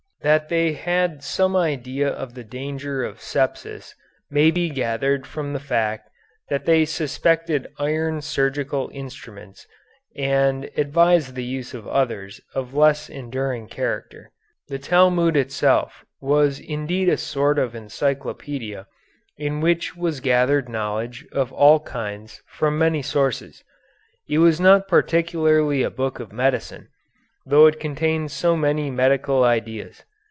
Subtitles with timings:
[0.23, 3.95] That they had some idea of the danger of sepsis
[4.29, 6.11] may be gathered from the fact
[6.47, 9.65] that they suspected iron surgical instruments
[10.15, 14.31] and advised the use of others of less enduring character.
[14.67, 18.85] The Talmud itself was indeed a sort of encyclopedia
[19.39, 23.63] in which was gathered knowledge of all kinds from many sources.
[24.29, 26.89] It was not particularly a book of medicine,
[27.43, 30.03] though it contains so many medical ideas.